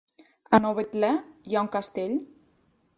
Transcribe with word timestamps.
A 0.57 0.59
Novetlè 0.63 1.11
hi 1.51 1.57
ha 1.57 1.65
un 1.67 1.73
castell? 1.79 2.21